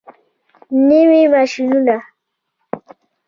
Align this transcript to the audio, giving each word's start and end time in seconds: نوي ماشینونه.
نوي 0.87 1.21
ماشینونه. 1.33 1.97